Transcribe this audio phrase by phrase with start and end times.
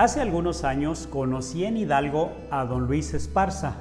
[0.00, 3.74] Hace algunos años conocí en Hidalgo a don Luis Esparza,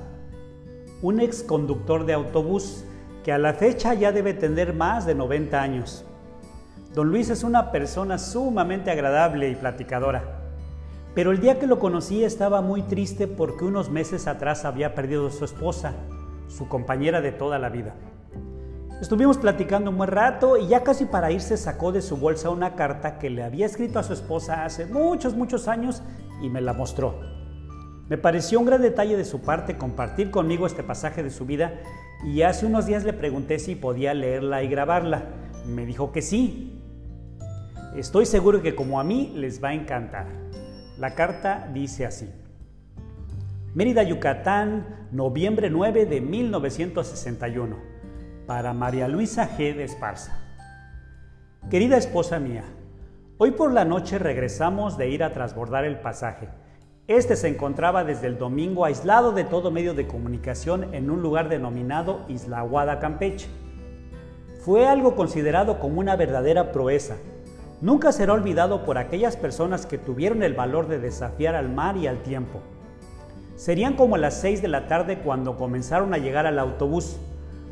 [1.02, 2.84] un ex conductor de autobús
[3.23, 6.04] que a la fecha ya debe tener más de 90 años.
[6.94, 10.41] Don Luis es una persona sumamente agradable y platicadora,
[11.16, 15.27] pero el día que lo conocí estaba muy triste porque unos meses atrás había perdido
[15.27, 15.94] a su esposa,
[16.49, 17.95] su compañera de toda la vida.
[19.02, 22.76] Estuvimos platicando un buen rato y ya casi para irse sacó de su bolsa una
[22.76, 26.03] carta que le había escrito a su esposa hace muchos, muchos años
[26.41, 27.17] y me la mostró.
[28.09, 31.80] Me pareció un gran detalle de su parte compartir conmigo este pasaje de su vida
[32.26, 35.29] y hace unos días le pregunté si podía leerla y grabarla.
[35.66, 36.84] Me dijo que sí.
[37.95, 40.27] Estoy seguro que como a mí les va a encantar.
[40.98, 42.29] La carta dice así.
[43.73, 47.98] Mérida, Yucatán, noviembre 9 de 1961
[48.49, 49.76] para María Luisa G.
[49.76, 50.35] de Esparza.
[51.70, 52.63] Querida esposa mía,
[53.38, 56.49] hoy por la noche regresamos de ir a transbordar el pasaje.
[57.05, 61.48] Este se encontraba desde el domingo aislado de todo medio de comunicación en un lugar
[61.48, 63.49] denominado Isla Aguada, Campeche.
[64.66, 67.18] Fue algo considerado como una verdadera proeza.
[67.81, 72.07] Nunca será olvidado por aquellas personas que tuvieron el valor de desafiar al mar y
[72.07, 72.62] al tiempo.
[73.57, 77.19] Serían como las seis de la tarde cuando comenzaron a llegar al autobús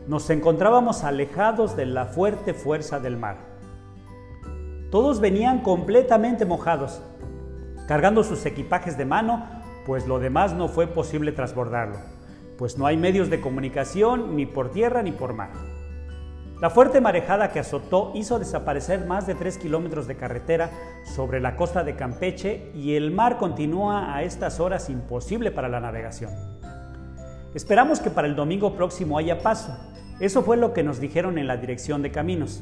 [0.08, 3.38] nos encontrábamos alejados de la fuerte fuerza del mar.
[4.90, 7.02] Todos venían completamente mojados,
[7.88, 9.46] cargando sus equipajes de mano,
[9.86, 11.98] pues lo demás no fue posible transbordarlo,
[12.58, 15.52] pues no hay medios de comunicación ni por tierra ni por mar.
[16.62, 20.72] La fuerte marejada que azotó hizo desaparecer más de 3 kilómetros de carretera
[21.04, 25.80] sobre la costa de Campeche y el mar continúa a estas horas imposible para la
[25.80, 26.57] navegación.
[27.58, 29.76] Esperamos que para el domingo próximo haya paso,
[30.20, 32.62] eso fue lo que nos dijeron en la dirección de caminos.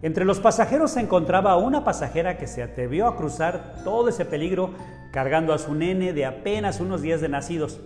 [0.00, 4.70] Entre los pasajeros se encontraba una pasajera que se atrevió a cruzar todo ese peligro
[5.12, 7.80] cargando a su nene de apenas unos días de nacidos,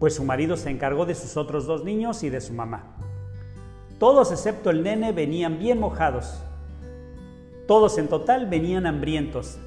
[0.00, 2.96] pues su marido se encargó de sus otros dos niños y de su mamá.
[4.00, 6.42] Todos excepto el nene venían bien mojados.
[7.68, 9.60] Todos en total venían hambrientos,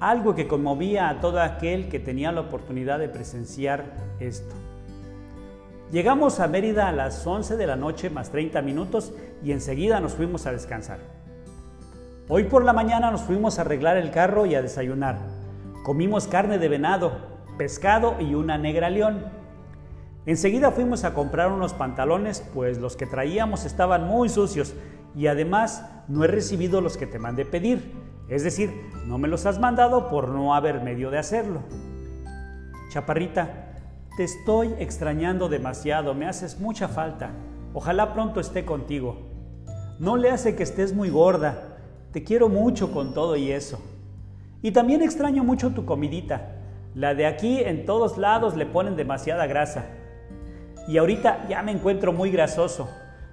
[0.00, 3.84] algo que conmovía a todo aquel que tenía la oportunidad de presenciar
[4.20, 4.54] esto.
[5.90, 10.12] Llegamos a Mérida a las 11 de la noche más 30 minutos y enseguida nos
[10.12, 10.98] fuimos a descansar.
[12.28, 15.18] Hoy por la mañana nos fuimos a arreglar el carro y a desayunar.
[15.82, 17.12] Comimos carne de venado,
[17.56, 19.24] pescado y una negra león.
[20.26, 24.74] Enseguida fuimos a comprar unos pantalones, pues los que traíamos estaban muy sucios
[25.16, 28.07] y además no he recibido los que te mandé pedir.
[28.28, 31.62] Es decir, no me los has mandado por no haber medio de hacerlo.
[32.90, 33.68] Chaparrita,
[34.16, 37.30] te estoy extrañando demasiado, me haces mucha falta.
[37.72, 39.28] Ojalá pronto esté contigo.
[39.98, 41.78] No le hace que estés muy gorda.
[42.12, 43.80] Te quiero mucho con todo y eso.
[44.60, 46.56] Y también extraño mucho tu comidita.
[46.94, 49.86] La de aquí en todos lados le ponen demasiada grasa.
[50.88, 52.88] Y ahorita ya me encuentro muy grasoso.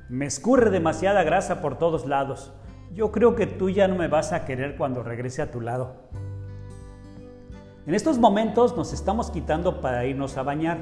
[0.10, 2.54] Me escurre demasiada grasa por todos lados.
[2.94, 5.96] Yo creo que tú ya no me vas a querer cuando regrese a tu lado.
[7.88, 10.80] En estos momentos nos estamos quitando para irnos a bañar.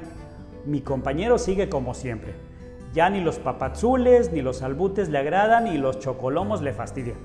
[0.66, 2.34] Mi compañero sigue como siempre.
[2.94, 7.18] Ya ni los papazules ni los albutes le agradan y los chocolomos le fastidian.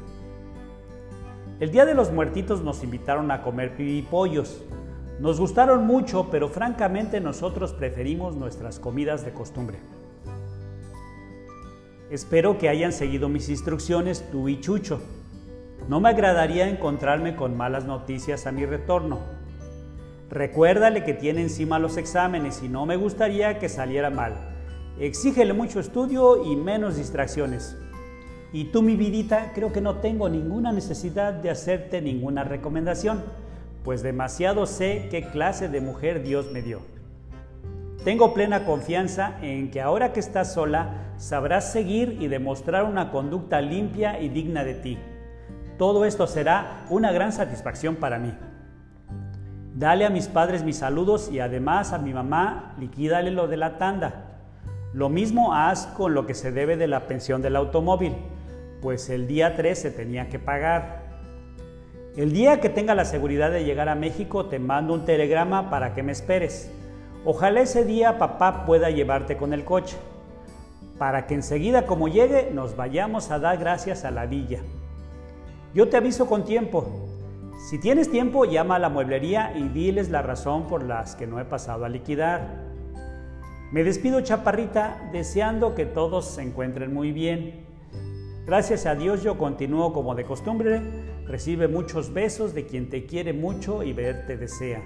[1.61, 4.63] El día de los muertitos nos invitaron a comer pibipollos.
[5.21, 9.79] Nos gustaron mucho, pero francamente nosotros preferimos nuestras comidas de costumbre.
[12.11, 15.03] Espero que hayan seguido mis instrucciones tú y Chucho.
[15.89, 19.21] No me agradaría encontrarme con malas noticias a mi retorno.
[20.31, 24.35] Recuérdale que tiene encima los exámenes y no me gustaría que saliera mal.
[24.99, 27.77] Exígele mucho estudio y menos distracciones.
[28.55, 33.23] Y tú, mi vidita, creo que no tengo ninguna necesidad de hacerte ninguna recomendación,
[33.85, 36.81] pues demasiado sé qué clase de mujer Dios me dio.
[38.09, 43.61] Tengo plena confianza en que ahora que estás sola, sabrás seguir y demostrar una conducta
[43.61, 44.99] limpia y digna de ti.
[45.77, 48.33] Todo esto será una gran satisfacción para mí.
[49.75, 53.77] Dale a mis padres mis saludos y además a mi mamá liquídale lo de la
[53.77, 54.41] tanda.
[54.95, 58.17] Lo mismo haz con lo que se debe de la pensión del automóvil,
[58.81, 61.03] pues el día 3 se tenía que pagar.
[62.17, 65.93] El día que tenga la seguridad de llegar a México te mando un telegrama para
[65.93, 66.73] que me esperes.
[67.25, 69.97] Ojalá ese día papá pueda llevarte con el coche,
[70.99, 74.61] para que enseguida como llegue nos vayamos a dar gracias a la villa.
[75.75, 77.09] Yo te aviso con tiempo,
[77.59, 81.41] si tienes tiempo, llama a la mueblería y diles la razón por las que no
[81.41, 82.69] he pasado a liquidar.
[83.73, 87.67] Me despido, chaparrita, deseando que todos se encuentren muy bien.
[88.47, 90.81] Gracias a Dios yo continúo como de costumbre,
[91.27, 94.83] Recibe muchos besos de quien te quiere mucho y verte desea.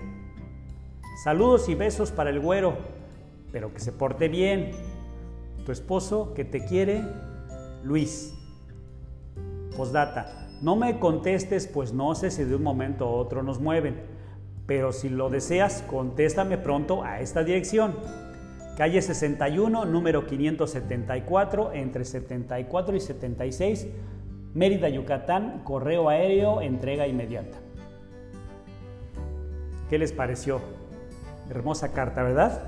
[1.17, 2.77] Saludos y besos para el güero,
[3.53, 4.73] pero que se porte bien.
[5.65, 7.03] Tu esposo que te quiere,
[7.85, 8.35] Luis.
[9.77, 10.49] Postdata.
[10.63, 14.01] No me contestes, pues no sé si de un momento a otro nos mueven,
[14.67, 17.95] pero si lo deseas, contéstame pronto a esta dirección.
[18.77, 23.87] Calle 61, número 574, entre 74 y 76,
[24.55, 27.59] Mérida, Yucatán, correo aéreo, entrega inmediata.
[29.91, 30.61] ¿Qué les pareció?
[31.53, 32.63] Hermosa carta, ¿verdad?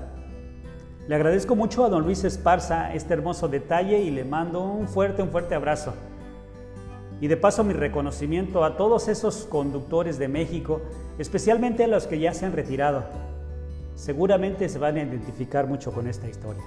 [1.07, 5.23] Le agradezco mucho a don Luis Esparza este hermoso detalle y le mando un fuerte,
[5.23, 5.93] un fuerte abrazo.
[7.19, 10.81] Y de paso mi reconocimiento a todos esos conductores de México,
[11.17, 13.03] especialmente a los que ya se han retirado.
[13.95, 16.63] Seguramente se van a identificar mucho con esta historia.